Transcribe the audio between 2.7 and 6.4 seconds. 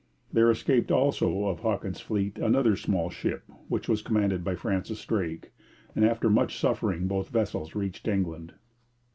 small ship, which was commanded by Francis Drake; and after